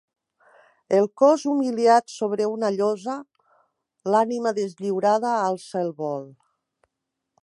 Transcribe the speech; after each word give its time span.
El 0.99 1.09
cos 1.21 1.43
humiliat 1.51 2.09
sobre 2.13 2.47
una 2.53 2.71
llosa, 2.77 3.17
l’ànima 4.15 4.57
deslliurada 4.61 5.35
alça 5.45 5.85
el 5.87 5.97
vol. 6.03 6.29